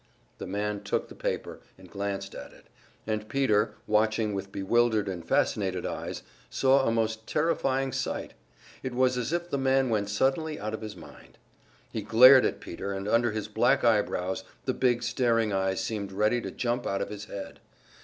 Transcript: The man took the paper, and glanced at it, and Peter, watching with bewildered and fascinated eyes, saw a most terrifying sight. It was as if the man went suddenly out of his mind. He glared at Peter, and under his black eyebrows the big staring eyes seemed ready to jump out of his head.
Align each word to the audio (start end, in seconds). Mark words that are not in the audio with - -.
The 0.39 0.47
man 0.47 0.81
took 0.81 1.09
the 1.09 1.13
paper, 1.13 1.59
and 1.77 1.87
glanced 1.87 2.33
at 2.33 2.51
it, 2.53 2.65
and 3.05 3.29
Peter, 3.29 3.75
watching 3.85 4.33
with 4.33 4.51
bewildered 4.51 5.07
and 5.07 5.23
fascinated 5.23 5.85
eyes, 5.85 6.23
saw 6.49 6.87
a 6.87 6.91
most 6.91 7.27
terrifying 7.27 7.91
sight. 7.91 8.33
It 8.81 8.95
was 8.95 9.15
as 9.15 9.31
if 9.31 9.47
the 9.51 9.59
man 9.59 9.91
went 9.91 10.09
suddenly 10.09 10.59
out 10.59 10.73
of 10.73 10.81
his 10.81 10.95
mind. 10.95 11.37
He 11.93 12.01
glared 12.01 12.45
at 12.45 12.59
Peter, 12.61 12.91
and 12.93 13.07
under 13.07 13.31
his 13.31 13.47
black 13.47 13.83
eyebrows 13.83 14.43
the 14.65 14.73
big 14.73 15.03
staring 15.03 15.53
eyes 15.53 15.83
seemed 15.83 16.11
ready 16.11 16.41
to 16.41 16.49
jump 16.49 16.87
out 16.87 17.03
of 17.03 17.09
his 17.09 17.25
head. 17.25 17.59